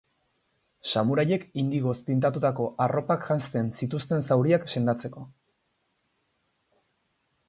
Samuraiek 0.91 1.43
indigoz 1.63 1.93
tindatutako 2.07 2.65
arropak 2.85 3.27
jazten 3.27 3.69
zituzten 3.81 4.25
zauriak 4.31 4.65
sendatzeko. 4.77 5.29